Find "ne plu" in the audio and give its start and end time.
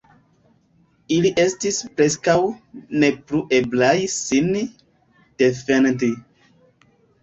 3.05-3.45